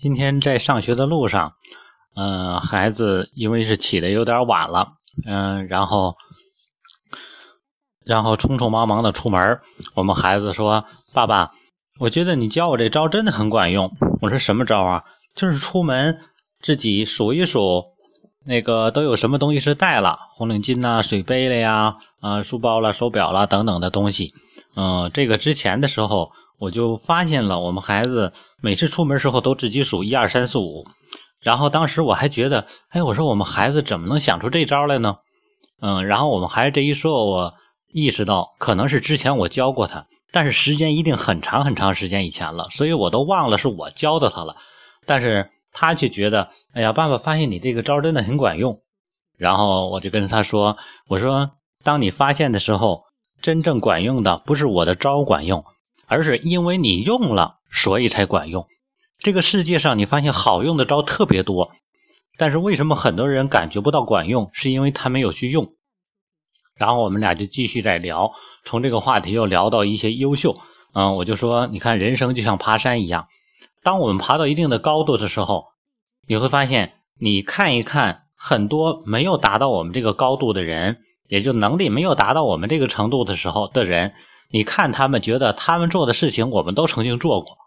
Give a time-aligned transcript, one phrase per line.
[0.00, 1.54] 今天在上学的路上，
[2.14, 4.92] 嗯，孩子因为是起的有点晚了，
[5.26, 6.14] 嗯，然后，
[8.04, 9.58] 然后匆匆忙忙的出门。
[9.94, 11.50] 我们孩子说：“爸爸，
[11.98, 15.02] 我觉得你教我这招真的很管用。”我说：“什么招啊？
[15.34, 16.20] 就是出门
[16.60, 17.86] 自己数一数，
[18.46, 24.32] 那个都有什么东西是带了，红领巾呐、水杯了呀、啊书包了、手表了等等的东西。
[24.76, 30.84] 嗯，这个之前的时候。”我就发现了，我们孩子每次出门时候都自己数一二三四五，
[31.40, 35.18] 然后当时我还觉得，哎，我说我们孩子怎么能想出这招来呢？
[35.80, 37.54] 嗯，然后我们孩子这一说，我
[37.92, 44.56] 意识到可能是之前我教过他，但是时间一定很长很长时间以前了，所以我都忘了是我教的他了。
[45.06, 48.80] 但是他却觉得，哎呀，爸爸发现你这个招真的很管用。
[49.36, 51.52] 然后我就跟他说，我说，
[51.84, 53.04] 当你发现的时候，
[53.40, 55.64] 真正管用的不是我的招管用。
[56.08, 58.66] 而是因为你用了，所以才管用。
[59.18, 61.72] 这个世界上，你发现好用的招特别多，
[62.36, 64.50] 但是为什么很多人感觉不到管用？
[64.52, 65.74] 是因为他没有去用。
[66.74, 68.32] 然后我们俩就继续在聊，
[68.64, 70.56] 从这个话题又聊到一些优秀。
[70.94, 73.26] 嗯，我就说，你看，人生就像爬山一样，
[73.82, 75.66] 当我们爬到一定的高度的时候，
[76.26, 84.14] 你会发现，你看一看很多没有达到我们这个高度的人，也就能力没有达到我们这个程度的时候的人。
[84.50, 87.58] 你看，他们觉得他们做的事情，我们都曾经做过。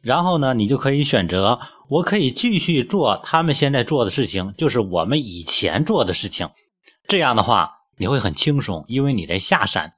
[0.00, 6.50] 然后呢，你就可以选择，我可以继续做他们现在做的事情，就是我们以前做的事情。
[7.06, 9.92] 这样的话，你会很轻松，因为你在下山。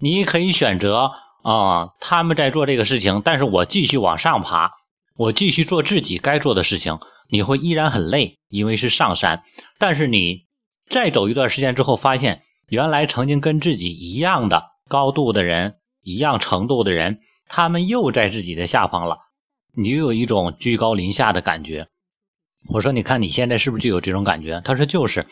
[0.00, 4.72] 你可以选择啊，他们在做这个事情，但是我继续往上爬，
[5.16, 6.98] 我继续做自己该做的事情。
[7.28, 9.44] 你会依然很累，因为是上山。
[9.78, 10.46] 但是你
[10.88, 12.42] 再走一段时间之后，发现。
[12.68, 19.18] 原来曾经跟自己一样的高度的人，一样程度的人，他们又在自己的下方了，
[19.74, 21.88] 你又有一种居高临下的感觉。
[22.70, 24.62] 我说，你看你现在是不是就有这种感觉？
[24.64, 25.26] 他说，就是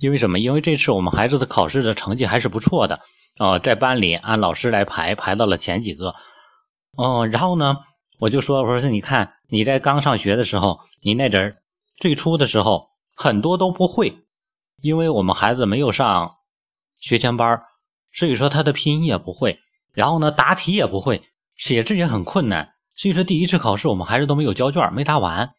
[0.00, 0.38] 因为什么？
[0.38, 3.00] 因为这次我们孩子的考试的成绩还是不错的
[3.38, 6.14] 啊，在班里按老师来排，排到了前几个。
[6.96, 7.76] 哦，然后呢，
[8.18, 11.56] 我就说，我说你看你在刚上学的时候，你那阵儿
[11.96, 14.18] 最初的时候很多都不会，
[14.82, 16.36] 因为我们孩子没有上。
[17.00, 17.62] 学前班，
[18.12, 19.58] 所以说他的拼音也不会，
[19.92, 21.22] 然后呢答题也不会，
[21.56, 22.74] 写字也很困难。
[22.94, 25.50] 所以说第一次考试我们孩子都没有交卷，没答完。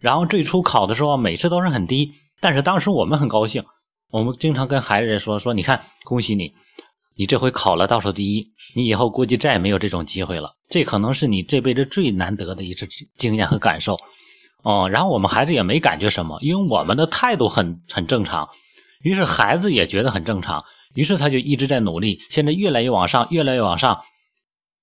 [0.00, 3.64] 然后最初考的时候每次都是很低，但是当时我们很高兴，
[4.10, 6.52] 我们经常跟孩子说说，你看恭喜你，
[7.16, 13.98] 你这回考了倒数第一，你以后估计再也没有这种机会了，这可能是你这辈子最难得的一次经验和感受。
[14.62, 18.50] 哦，然后我们孩子也没感觉什么，因为我们的态度很很正常，
[19.02, 20.64] 于是孩子也觉得很正常。
[20.94, 24.02] 于是他就一直在努力，现在越来越往上，越来越往上，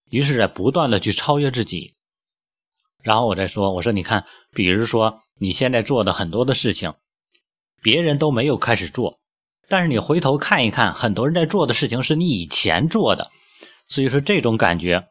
[0.10, 1.96] 于是在不断的去超越自己。
[3.02, 6.94] 然后我再说，我说你看，比如说你现在做的很多的事情，
[7.82, 9.20] 别人都没有开始做，
[9.70, 13.32] 但是你回头看一看，很多人在做的事情是你以前做的，
[13.88, 15.08] 所以说这种感觉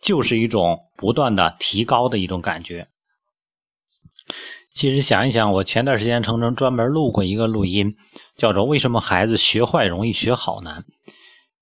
[0.00, 2.86] 就是一种不断的提高的一种感觉。
[4.72, 7.96] 其实想一想，我前段时间曾经专门录过一个录音，
[8.36, 10.84] 叫做“为什么孩子学坏容易学好难”。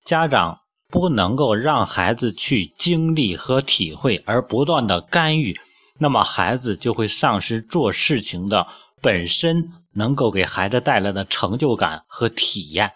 [0.05, 5.59] 家长不能够让孩子去经历和体会，而不断的干预，
[5.99, 8.67] 那么孩子就会丧失做事情的
[9.01, 12.93] 本身能够给孩子带来的成就感和体验，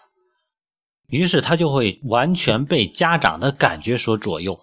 [1.07, 4.59] 于是他就会完全被家长的感觉所左右。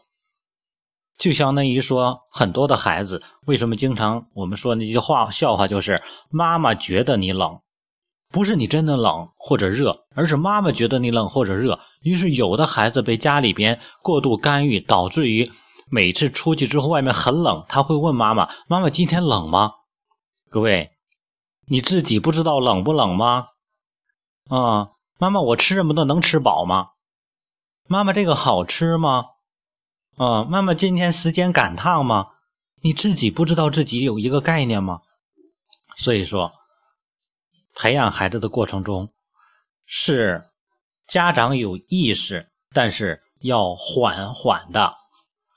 [1.19, 7.60] 就相当于说，很多的孩子为什么经常我们说那句话笑话，就是妈妈觉得你冷，
[8.31, 11.81] 不是你真的冷或者热，而是妈妈觉得你冷或者热。
[12.03, 15.50] 于是有的孩子被家里边过度干预，导致于
[15.91, 19.72] 每次出去之后外面很冷，他会问妈妈：“妈妈今天冷吗？”
[20.50, 20.91] 各位，
[21.66, 23.47] 你自己不知道冷不冷吗？
[24.48, 26.88] 啊，妈妈我吃这么多能吃饱吗？
[27.88, 29.25] 妈妈这个好吃吗？
[30.16, 32.28] 啊，妈妈，今天时间赶趟吗？
[32.82, 35.00] 你自己不知道自己有一个概念吗？
[35.96, 36.52] 所以说，
[37.76, 39.12] 培养孩子的过程中，
[39.84, 40.43] 是
[41.06, 44.94] 家长有意识，但是要缓缓的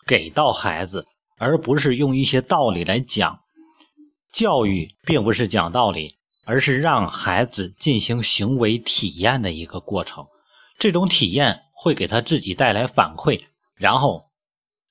[0.05, 1.07] 给到孩子，
[1.37, 3.39] 而不是用一些道理来讲。
[4.31, 10.27] 教育并不是讲道理，而是让孩子进行行为体验的一个过程。
[10.77, 13.43] 这种体验会给他自己带来反馈，
[13.75, 14.27] 然后。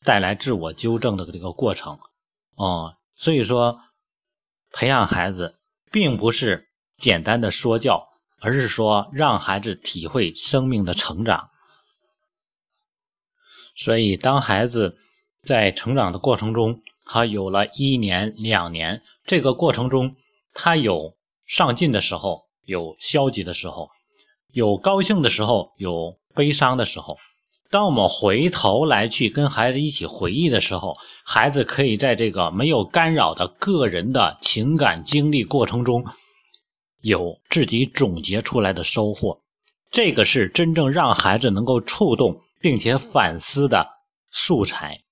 [0.05, 1.99] 带来自我纠正的这个过程，
[2.55, 3.81] 哦，所以说，
[4.71, 5.59] 培养孩子
[5.91, 6.68] 并不是
[6.99, 8.09] 简单的说教，
[8.41, 11.51] 而是说让孩子体会生命的成长。
[13.77, 14.99] 所以，当孩子
[15.45, 20.17] 在成长的过程中，他有了一年、两年，这个过程中，
[20.53, 21.15] 他有
[21.47, 23.91] 上进的时候，有消极的时候，
[24.53, 27.19] 有高兴的时候，有悲伤的时候。
[27.71, 36.05] 当我们回头来去跟孩子一起回忆的时候，孩子可以在这个没有干扰的个人的情感经历过程中，
[37.01, 39.41] 有自己总结出来的收获。
[39.91, 43.89] 这个是真正让孩子能够触动并且反思的
[44.31, 45.03] 素材。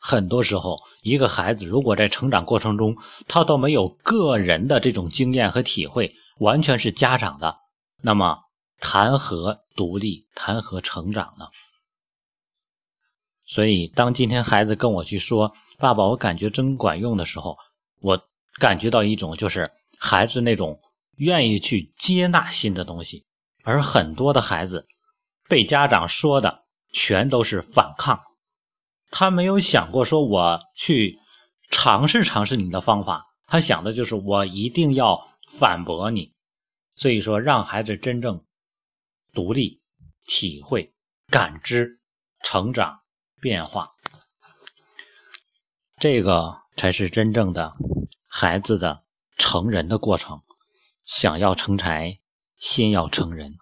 [0.00, 2.96] 很多时候，一个孩子如果在成长过程中，
[3.26, 7.56] 他都没有个人的这种经验和体会，完全是家长的，
[8.00, 8.38] 那么
[8.78, 11.46] 谈何独立，谈何成长呢？
[13.44, 17.56] 所以，当今天孩子跟我去说“爸爸，我感觉真管用”的时候，
[18.00, 18.22] 我
[18.60, 20.78] 感觉到一种就是孩子那种
[21.18, 23.26] 愿意去接纳新的东西，
[23.62, 24.86] 而很多的孩子
[25.48, 28.20] 被家长说的全都是反抗，
[29.10, 31.18] 他没有想过说我去
[31.70, 36.32] 尝试尝试你的方法，他想的就是我一定要反驳你。
[36.96, 38.44] 所以说，让孩子真正
[39.34, 39.82] 独立、
[40.26, 40.94] 体会、
[41.28, 42.00] 感知、
[42.42, 43.00] 成长。
[43.40, 43.92] 变化，
[46.00, 47.76] 这个才是真正的
[48.26, 49.04] 孩子的
[49.36, 50.42] 成人的过程。
[51.08, 52.18] 想要成才，
[52.58, 53.54] 先要成人。